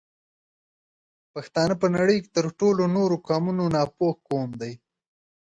[1.33, 4.73] پښتانه په نړۍ کې تر ټولو نورو قومونو ناپوه قوم دی